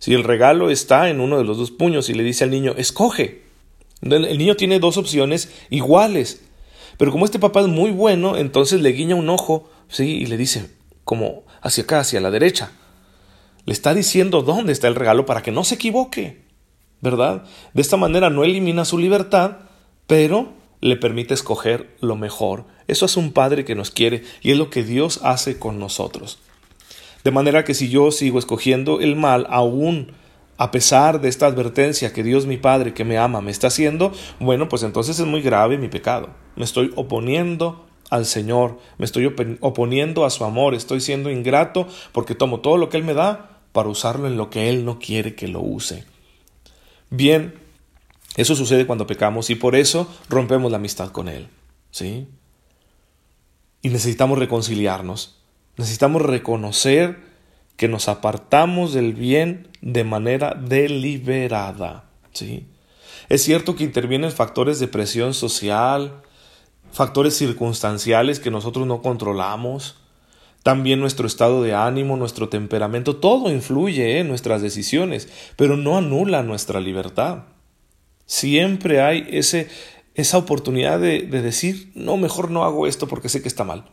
Si 0.00 0.12
el 0.12 0.24
regalo 0.24 0.70
está 0.70 1.08
en 1.08 1.20
uno 1.20 1.38
de 1.38 1.44
los 1.44 1.56
dos 1.56 1.70
puños 1.70 2.08
y 2.08 2.14
le 2.14 2.24
dice 2.24 2.42
al 2.42 2.50
niño, 2.50 2.74
escoge. 2.76 3.51
El 4.02 4.38
niño 4.38 4.56
tiene 4.56 4.80
dos 4.80 4.96
opciones 4.96 5.50
iguales. 5.70 6.42
Pero 6.98 7.12
como 7.12 7.24
este 7.24 7.38
papá 7.38 7.60
es 7.60 7.68
muy 7.68 7.90
bueno, 7.90 8.36
entonces 8.36 8.80
le 8.80 8.90
guiña 8.90 9.14
un 9.14 9.30
ojo, 9.30 9.70
¿sí? 9.88 10.18
Y 10.18 10.26
le 10.26 10.36
dice, 10.36 10.70
como 11.04 11.44
hacia 11.62 11.84
acá, 11.84 12.00
hacia 12.00 12.20
la 12.20 12.30
derecha. 12.30 12.72
Le 13.64 13.72
está 13.72 13.94
diciendo 13.94 14.42
dónde 14.42 14.72
está 14.72 14.88
el 14.88 14.96
regalo 14.96 15.24
para 15.24 15.42
que 15.42 15.52
no 15.52 15.64
se 15.64 15.76
equivoque. 15.76 16.42
¿Verdad? 17.00 17.44
De 17.74 17.82
esta 17.82 17.96
manera 17.96 18.30
no 18.30 18.44
elimina 18.44 18.84
su 18.84 18.98
libertad, 18.98 19.58
pero 20.06 20.52
le 20.80 20.96
permite 20.96 21.34
escoger 21.34 21.96
lo 22.00 22.16
mejor. 22.16 22.66
Eso 22.86 23.06
es 23.06 23.16
un 23.16 23.32
Padre 23.32 23.64
que 23.64 23.74
nos 23.74 23.90
quiere 23.90 24.22
y 24.42 24.50
es 24.50 24.58
lo 24.58 24.70
que 24.70 24.82
Dios 24.82 25.20
hace 25.22 25.58
con 25.58 25.78
nosotros. 25.78 26.38
De 27.24 27.30
manera 27.30 27.64
que 27.64 27.74
si 27.74 27.88
yo 27.88 28.10
sigo 28.10 28.38
escogiendo 28.38 29.00
el 29.00 29.16
mal, 29.16 29.46
aún 29.48 30.12
a 30.62 30.70
pesar 30.70 31.20
de 31.20 31.28
esta 31.28 31.46
advertencia 31.46 32.12
que 32.12 32.22
Dios 32.22 32.46
mi 32.46 32.56
Padre 32.56 32.94
que 32.94 33.02
me 33.04 33.18
ama 33.18 33.40
me 33.40 33.50
está 33.50 33.66
haciendo, 33.66 34.12
bueno, 34.38 34.68
pues 34.68 34.84
entonces 34.84 35.18
es 35.18 35.26
muy 35.26 35.42
grave 35.42 35.76
mi 35.76 35.88
pecado. 35.88 36.28
Me 36.54 36.62
estoy 36.62 36.92
oponiendo 36.94 37.84
al 38.10 38.26
Señor, 38.26 38.78
me 38.96 39.04
estoy 39.04 39.26
oponiendo 39.58 40.24
a 40.24 40.30
su 40.30 40.44
amor, 40.44 40.74
estoy 40.74 41.00
siendo 41.00 41.32
ingrato 41.32 41.88
porque 42.12 42.36
tomo 42.36 42.60
todo 42.60 42.76
lo 42.76 42.90
que 42.90 42.96
Él 42.96 43.02
me 43.02 43.12
da 43.12 43.58
para 43.72 43.88
usarlo 43.88 44.28
en 44.28 44.36
lo 44.36 44.50
que 44.50 44.68
Él 44.68 44.84
no 44.84 45.00
quiere 45.00 45.34
que 45.34 45.48
lo 45.48 45.60
use. 45.62 46.04
Bien, 47.10 47.54
eso 48.36 48.54
sucede 48.54 48.86
cuando 48.86 49.08
pecamos 49.08 49.50
y 49.50 49.56
por 49.56 49.74
eso 49.74 50.06
rompemos 50.28 50.70
la 50.70 50.76
amistad 50.76 51.08
con 51.08 51.28
Él. 51.28 51.48
¿Sí? 51.90 52.28
Y 53.82 53.88
necesitamos 53.88 54.38
reconciliarnos. 54.38 55.40
Necesitamos 55.76 56.22
reconocer 56.22 57.31
que 57.82 57.88
nos 57.88 58.08
apartamos 58.08 58.92
del 58.92 59.12
bien 59.12 59.66
de 59.80 60.04
manera 60.04 60.54
deliberada. 60.54 62.04
¿Sí? 62.32 62.68
Es 63.28 63.42
cierto 63.42 63.74
que 63.74 63.82
intervienen 63.82 64.30
factores 64.30 64.78
de 64.78 64.86
presión 64.86 65.34
social, 65.34 66.22
factores 66.92 67.36
circunstanciales 67.36 68.38
que 68.38 68.52
nosotros 68.52 68.86
no 68.86 69.02
controlamos, 69.02 69.96
también 70.62 71.00
nuestro 71.00 71.26
estado 71.26 71.60
de 71.60 71.74
ánimo, 71.74 72.16
nuestro 72.16 72.48
temperamento, 72.48 73.16
todo 73.16 73.50
influye 73.50 74.20
en 74.20 74.28
nuestras 74.28 74.62
decisiones, 74.62 75.28
pero 75.56 75.76
no 75.76 75.98
anula 75.98 76.44
nuestra 76.44 76.78
libertad. 76.78 77.46
Siempre 78.26 79.02
hay 79.02 79.26
ese, 79.28 79.66
esa 80.14 80.38
oportunidad 80.38 81.00
de, 81.00 81.22
de 81.22 81.42
decir, 81.42 81.90
no, 81.96 82.16
mejor 82.16 82.52
no 82.52 82.62
hago 82.62 82.86
esto 82.86 83.08
porque 83.08 83.28
sé 83.28 83.42
que 83.42 83.48
está 83.48 83.64
mal. 83.64 83.86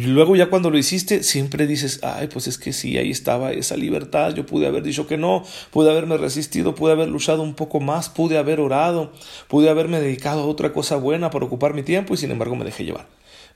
Y 0.00 0.04
luego 0.04 0.34
ya 0.34 0.48
cuando 0.48 0.70
lo 0.70 0.78
hiciste, 0.78 1.22
siempre 1.22 1.66
dices, 1.66 2.00
ay, 2.02 2.28
pues 2.28 2.46
es 2.46 2.56
que 2.56 2.72
sí, 2.72 2.96
ahí 2.96 3.10
estaba 3.10 3.52
esa 3.52 3.76
libertad, 3.76 4.34
yo 4.34 4.46
pude 4.46 4.66
haber 4.66 4.82
dicho 4.82 5.06
que 5.06 5.18
no, 5.18 5.44
pude 5.70 5.90
haberme 5.90 6.16
resistido, 6.16 6.74
pude 6.74 6.92
haber 6.92 7.10
luchado 7.10 7.42
un 7.42 7.52
poco 7.52 7.80
más, 7.80 8.08
pude 8.08 8.38
haber 8.38 8.60
orado, 8.60 9.12
pude 9.46 9.68
haberme 9.68 10.00
dedicado 10.00 10.40
a 10.40 10.46
otra 10.46 10.72
cosa 10.72 10.96
buena 10.96 11.28
para 11.28 11.44
ocupar 11.44 11.74
mi 11.74 11.82
tiempo 11.82 12.14
y 12.14 12.16
sin 12.16 12.30
embargo 12.30 12.56
me 12.56 12.64
dejé 12.64 12.86
llevar. 12.86 13.08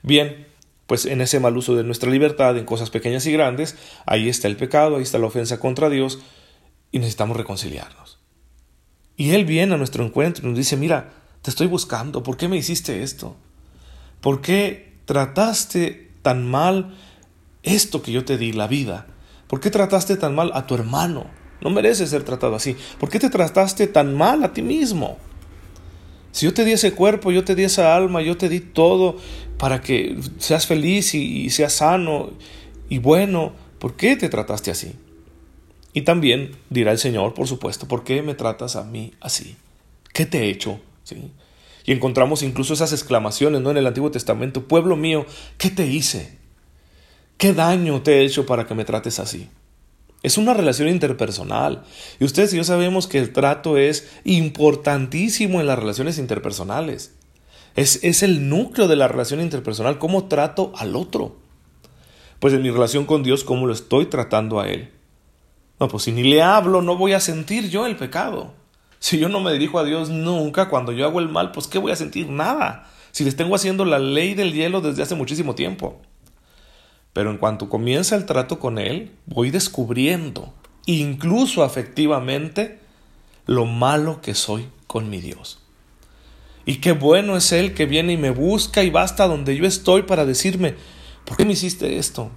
Bien, 0.03 0.45
pues 0.85 1.07
en 1.07 1.19
ese 1.21 1.39
mal 1.39 1.57
uso 1.57 1.75
de 1.75 1.83
nuestra 1.83 2.11
libertad, 2.11 2.55
en 2.55 2.65
cosas 2.65 2.91
pequeñas 2.91 3.25
y 3.25 3.31
grandes, 3.31 3.75
ahí 4.05 4.29
está 4.29 4.47
el 4.47 4.55
pecado, 4.55 4.97
ahí 4.97 5.01
está 5.01 5.17
la 5.17 5.25
ofensa 5.25 5.59
contra 5.59 5.89
Dios 5.89 6.19
y 6.91 6.99
necesitamos 6.99 7.37
reconciliarnos. 7.37 8.19
Y 9.17 9.31
Él 9.31 9.45
viene 9.45 9.73
a 9.73 9.77
nuestro 9.77 10.05
encuentro 10.05 10.45
y 10.45 10.49
nos 10.49 10.59
dice, 10.59 10.77
mira, 10.77 11.11
te 11.41 11.49
estoy 11.49 11.65
buscando, 11.65 12.21
¿por 12.21 12.37
qué 12.37 12.47
me 12.47 12.57
hiciste 12.57 13.01
esto? 13.01 13.35
¿Por 14.21 14.41
qué 14.41 14.93
trataste 15.05 16.04
tan 16.25 16.49
mal 16.49 16.95
esto 17.61 18.01
que 18.01 18.11
yo 18.11 18.25
te 18.25 18.39
di, 18.39 18.51
la 18.51 18.65
vida? 18.65 19.05
¿Por 19.45 19.59
qué 19.59 19.69
trataste 19.69 20.17
tan 20.17 20.33
mal 20.33 20.49
a 20.55 20.65
tu 20.65 20.73
hermano? 20.73 21.27
No 21.61 21.69
mereces 21.69 22.09
ser 22.09 22.23
tratado 22.23 22.55
así. 22.55 22.75
¿Por 22.99 23.09
qué 23.11 23.19
te 23.19 23.29
trataste 23.29 23.85
tan 23.85 24.15
mal 24.15 24.43
a 24.43 24.51
ti 24.51 24.63
mismo? 24.63 25.19
Si 26.31 26.47
yo 26.47 26.53
te 26.55 26.65
di 26.65 26.71
ese 26.71 26.93
cuerpo, 26.93 27.31
yo 27.31 27.43
te 27.45 27.53
di 27.53 27.63
esa 27.63 27.95
alma, 27.95 28.23
yo 28.23 28.37
te 28.37 28.49
di 28.49 28.59
todo 28.59 29.17
para 29.59 29.81
que 29.81 30.17
seas 30.39 30.65
feliz 30.65 31.13
y, 31.13 31.43
y 31.45 31.51
seas 31.51 31.73
sano 31.73 32.31
y 32.89 32.97
bueno, 32.97 33.53
¿por 33.77 33.95
qué 33.95 34.15
te 34.15 34.27
trataste 34.27 34.71
así? 34.71 34.93
Y 35.93 36.01
también 36.01 36.55
dirá 36.71 36.91
el 36.91 36.97
Señor, 36.97 37.35
por 37.35 37.47
supuesto, 37.47 37.87
¿por 37.87 38.03
qué 38.03 38.23
me 38.23 38.33
tratas 38.33 38.75
a 38.75 38.83
mí 38.83 39.13
así? 39.21 39.57
¿Qué 40.11 40.25
te 40.25 40.39
he 40.39 40.49
hecho? 40.49 40.79
¿Sí? 41.03 41.31
Y 41.85 41.91
encontramos 41.91 42.41
incluso 42.41 42.73
esas 42.73 42.93
exclamaciones 42.93 43.61
¿no? 43.61 43.71
en 43.71 43.77
el 43.77 43.87
Antiguo 43.87 44.11
Testamento, 44.11 44.67
pueblo 44.67 44.95
mío, 44.95 45.25
¿qué 45.57 45.69
te 45.69 45.85
hice? 45.85 46.39
¿Qué 47.37 47.53
daño 47.53 48.01
te 48.01 48.19
he 48.19 48.25
hecho 48.25 48.45
para 48.45 48.65
que 48.65 48.73
me 48.73 48.85
trates 48.85 49.19
así? 49.19 49.49
Es 50.23 50.39
una 50.39 50.55
relación 50.55 50.89
interpersonal. 50.89 51.83
Y 52.19 52.25
ustedes 52.25 52.53
y 52.53 52.57
yo 52.57 52.63
sabemos 52.63 53.05
que 53.05 53.19
el 53.19 53.31
trato 53.31 53.77
es 53.77 54.09
importantísimo 54.23 55.61
en 55.61 55.67
las 55.67 55.77
relaciones 55.77 56.17
interpersonales. 56.17 57.13
Es, 57.75 58.03
es 58.03 58.23
el 58.23 58.49
núcleo 58.49 58.87
de 58.87 58.95
la 58.95 59.07
relación 59.07 59.39
interpersonal, 59.41 59.99
cómo 59.99 60.27
trato 60.27 60.73
al 60.77 60.95
otro. 60.95 61.35
Pues 62.39 62.53
en 62.55 62.63
mi 62.63 62.71
relación 62.71 63.05
con 63.05 63.21
Dios, 63.21 63.43
cómo 63.43 63.67
lo 63.67 63.73
estoy 63.73 64.07
tratando 64.07 64.59
a 64.59 64.67
Él. 64.69 64.89
No, 65.79 65.87
pues 65.87 66.03
si 66.03 66.11
ni 66.11 66.23
le 66.23 66.41
hablo, 66.41 66.81
no 66.81 66.95
voy 66.97 67.13
a 67.13 67.19
sentir 67.19 67.69
yo 67.69 67.85
el 67.85 67.95
pecado. 67.95 68.53
Si 68.99 69.19
yo 69.19 69.29
no 69.29 69.39
me 69.39 69.53
dirijo 69.53 69.77
a 69.77 69.83
Dios 69.83 70.09
nunca, 70.09 70.67
cuando 70.69 70.91
yo 70.91 71.05
hago 71.05 71.19
el 71.19 71.29
mal, 71.29 71.51
pues 71.51 71.67
¿qué 71.67 71.77
voy 71.77 71.91
a 71.91 71.95
sentir? 71.95 72.27
Nada. 72.27 72.89
Si 73.11 73.23
les 73.23 73.35
tengo 73.35 73.53
haciendo 73.53 73.85
la 73.85 73.99
ley 73.99 74.33
del 74.33 74.53
hielo 74.53 74.81
desde 74.81 75.03
hace 75.03 75.15
muchísimo 75.15 75.53
tiempo. 75.53 76.01
Pero 77.13 77.31
en 77.31 77.37
cuanto 77.37 77.69
comienza 77.69 78.15
el 78.15 78.25
trato 78.25 78.59
con 78.59 78.77
Él, 78.77 79.11
voy 79.25 79.51
descubriendo, 79.51 80.53
incluso 80.85 81.63
afectivamente, 81.63 82.79
lo 83.45 83.65
malo 83.65 84.21
que 84.21 84.33
soy 84.33 84.67
con 84.87 85.09
mi 85.09 85.21
Dios. 85.21 85.59
Y 86.65 86.77
qué 86.77 86.93
bueno 86.93 87.37
es 87.37 87.51
Él 87.51 87.73
que 87.73 87.85
viene 87.85 88.13
y 88.13 88.17
me 88.17 88.31
busca 88.31 88.83
y 88.83 88.89
va 88.89 89.03
hasta 89.03 89.27
donde 89.27 89.55
yo 89.55 89.65
estoy 89.65 90.01
para 90.01 90.25
decirme, 90.25 90.75
¿por 91.23 91.37
qué 91.37 91.45
me 91.45 91.53
hiciste 91.53 91.97
esto? 91.97 92.31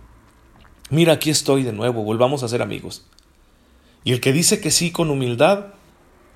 Mira, 0.90 1.14
aquí 1.14 1.30
estoy 1.30 1.64
de 1.64 1.72
nuevo, 1.72 2.04
volvamos 2.04 2.42
a 2.42 2.48
ser 2.48 2.62
amigos. 2.62 3.04
Y 4.04 4.12
el 4.12 4.20
que 4.20 4.32
dice 4.32 4.60
que 4.60 4.70
sí 4.70 4.90
con 4.92 5.10
humildad, 5.10 5.74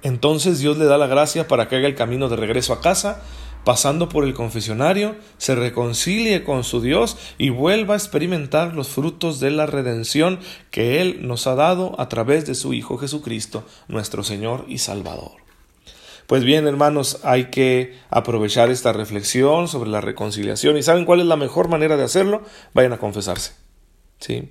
entonces 0.02 0.58
Dios 0.58 0.78
le 0.78 0.84
da 0.84 0.98
la 0.98 1.06
gracia 1.06 1.48
para 1.48 1.68
que 1.68 1.76
haga 1.76 1.88
el 1.88 1.94
camino 1.94 2.28
de 2.28 2.36
regreso 2.36 2.72
a 2.72 2.80
casa, 2.80 3.22
pasando 3.64 4.08
por 4.08 4.24
el 4.24 4.34
confesionario, 4.34 5.16
se 5.38 5.54
reconcilie 5.54 6.44
con 6.44 6.64
su 6.64 6.80
Dios 6.80 7.16
y 7.38 7.50
vuelva 7.50 7.94
a 7.94 7.96
experimentar 7.96 8.74
los 8.74 8.88
frutos 8.88 9.40
de 9.40 9.50
la 9.50 9.66
redención 9.66 10.40
que 10.70 11.00
Él 11.00 11.26
nos 11.26 11.46
ha 11.46 11.54
dado 11.54 11.98
a 12.00 12.08
través 12.08 12.46
de 12.46 12.54
su 12.54 12.74
Hijo 12.74 12.98
Jesucristo, 12.98 13.64
nuestro 13.88 14.24
Señor 14.24 14.64
y 14.68 14.78
Salvador. 14.78 15.42
Pues 16.26 16.44
bien, 16.44 16.66
hermanos, 16.66 17.20
hay 17.24 17.50
que 17.50 17.98
aprovechar 18.08 18.70
esta 18.70 18.92
reflexión 18.92 19.68
sobre 19.68 19.90
la 19.90 20.00
reconciliación. 20.00 20.76
¿Y 20.76 20.82
saben 20.82 21.04
cuál 21.04 21.20
es 21.20 21.26
la 21.26 21.36
mejor 21.36 21.68
manera 21.68 21.96
de 21.96 22.04
hacerlo? 22.04 22.42
Vayan 22.74 22.92
a 22.92 22.98
confesarse. 22.98 23.52
¿Sí? 24.18 24.50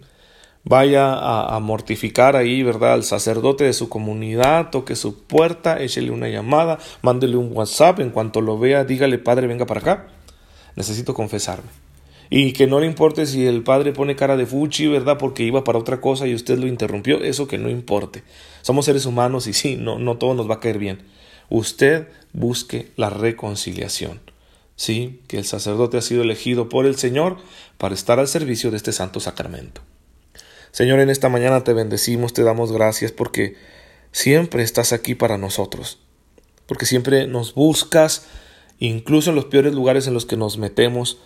Vaya 0.63 1.55
a, 1.55 1.59
mortificar 1.59 2.35
ahí, 2.35 2.61
¿verdad? 2.61 2.93
Al 2.93 3.03
sacerdote 3.03 3.63
de 3.63 3.73
su 3.73 3.89
comunidad, 3.89 4.69
toque 4.69 4.95
su 4.95 5.23
puerta, 5.23 5.81
échele 5.81 6.11
una 6.11 6.29
llamada, 6.29 6.77
mándele 7.01 7.35
un 7.35 7.55
WhatsApp, 7.55 7.99
en 7.99 8.11
cuanto 8.11 8.41
lo 8.41 8.59
vea, 8.59 8.83
dígale, 8.83 9.17
Padre, 9.17 9.47
venga 9.47 9.65
para 9.65 9.79
acá. 9.79 10.07
Necesito 10.75 11.13
confesarme. 11.13 11.69
Y 12.29 12.53
que 12.53 12.67
no 12.67 12.79
le 12.79 12.85
importe 12.85 13.25
si 13.25 13.45
el 13.45 13.61
padre 13.61 13.91
pone 13.91 14.15
cara 14.15 14.37
de 14.37 14.45
fuchi, 14.45 14.87
¿verdad? 14.87 15.17
Porque 15.17 15.43
iba 15.43 15.65
para 15.65 15.79
otra 15.79 15.99
cosa 15.99 16.27
y 16.27 16.33
usted 16.33 16.57
lo 16.59 16.67
interrumpió, 16.67 17.21
eso 17.21 17.47
que 17.47 17.57
no 17.57 17.69
importe. 17.69 18.23
Somos 18.61 18.85
seres 18.85 19.05
humanos 19.05 19.47
y 19.47 19.53
sí, 19.53 19.75
no, 19.75 19.99
no 19.99 20.17
todo 20.17 20.33
nos 20.33 20.49
va 20.49 20.55
a 20.55 20.59
caer 20.61 20.77
bien 20.77 20.99
usted 21.51 22.07
busque 22.33 22.91
la 22.95 23.11
reconciliación. 23.11 24.21
Sí, 24.75 25.19
que 25.27 25.37
el 25.37 25.45
sacerdote 25.45 25.97
ha 25.97 26.01
sido 26.01 26.23
elegido 26.23 26.69
por 26.69 26.87
el 26.87 26.95
Señor 26.95 27.37
para 27.77 27.93
estar 27.93 28.19
al 28.19 28.27
servicio 28.27 28.71
de 28.71 28.77
este 28.77 28.93
santo 28.93 29.19
sacramento. 29.19 29.81
Señor, 30.71 30.99
en 30.99 31.09
esta 31.09 31.29
mañana 31.29 31.63
te 31.63 31.73
bendecimos, 31.73 32.33
te 32.33 32.43
damos 32.43 32.71
gracias 32.71 33.11
porque 33.11 33.55
siempre 34.11 34.63
estás 34.63 34.93
aquí 34.93 35.15
para 35.15 35.37
nosotros, 35.37 35.99
porque 36.65 36.85
siempre 36.85 37.27
nos 37.27 37.53
buscas, 37.53 38.27
incluso 38.79 39.29
en 39.29 39.35
los 39.35 39.45
peores 39.45 39.73
lugares 39.73 40.07
en 40.07 40.13
los 40.13 40.25
que 40.25 40.37
nos 40.37 40.57
metemos, 40.57 41.19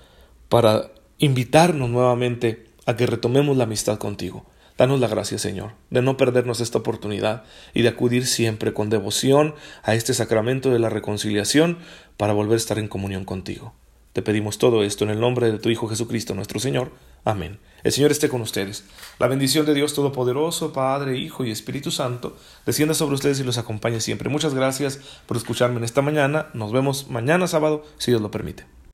para 0.49 0.91
invitarnos 1.19 1.89
nuevamente 1.89 2.65
a 2.85 2.95
que 2.95 3.05
retomemos 3.05 3.55
la 3.55 3.65
amistad 3.65 3.97
contigo. 3.97 4.45
Danos 4.77 4.99
la 4.99 5.07
gracia, 5.07 5.37
Señor, 5.37 5.71
de 5.89 6.01
no 6.01 6.17
perdernos 6.17 6.59
esta 6.59 6.79
oportunidad 6.79 7.43
y 7.73 7.81
de 7.81 7.89
acudir 7.89 8.25
siempre 8.25 8.73
con 8.73 8.89
devoción 8.89 9.55
a 9.83 9.95
este 9.95 10.13
sacramento 10.13 10.69
de 10.69 10.79
la 10.79 10.89
reconciliación 10.89 11.77
para 12.17 12.33
volver 12.33 12.55
a 12.55 12.57
estar 12.57 12.79
en 12.79 12.89
comunión 12.89 13.23
contigo. 13.23 13.73
Te 14.11 14.21
pedimos 14.21 14.57
todo 14.57 14.83
esto 14.83 15.05
en 15.05 15.11
el 15.11 15.19
nombre 15.19 15.51
de 15.51 15.59
tu 15.59 15.69
Hijo 15.69 15.87
Jesucristo 15.87 16.35
nuestro 16.35 16.59
Señor. 16.59 16.91
Amén. 17.25 17.57
El 17.83 17.91
Señor 17.91 18.11
esté 18.11 18.29
con 18.29 18.41
ustedes. 18.41 18.83
La 19.17 19.27
bendición 19.27 19.65
de 19.65 19.73
Dios 19.73 19.95
Todopoderoso, 19.95 20.73
Padre, 20.73 21.17
Hijo 21.17 21.43
y 21.43 21.49
Espíritu 21.49 21.89
Santo, 21.89 22.37
descienda 22.67 22.93
sobre 22.93 23.15
ustedes 23.15 23.39
y 23.39 23.43
los 23.43 23.57
acompañe 23.57 23.99
siempre. 23.99 24.29
Muchas 24.29 24.53
gracias 24.53 24.99
por 25.25 25.35
escucharme 25.35 25.77
en 25.77 25.85
esta 25.85 26.03
mañana. 26.03 26.49
Nos 26.53 26.71
vemos 26.71 27.09
mañana 27.09 27.47
sábado, 27.47 27.83
si 27.97 28.11
Dios 28.11 28.21
lo 28.21 28.29
permite. 28.29 28.75